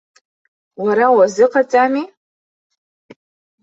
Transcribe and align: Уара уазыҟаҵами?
Уара 0.83 1.05
уазыҟаҵами? 1.15 2.03